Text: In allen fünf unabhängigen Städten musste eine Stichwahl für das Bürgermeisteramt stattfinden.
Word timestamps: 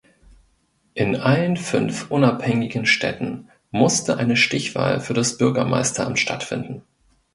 In 0.95 1.15
allen 1.15 1.57
fünf 1.57 2.09
unabhängigen 2.09 2.87
Städten 2.87 3.49
musste 3.69 4.17
eine 4.17 4.35
Stichwahl 4.35 4.99
für 4.99 5.13
das 5.13 5.37
Bürgermeisteramt 5.37 6.17
stattfinden. 6.17 6.81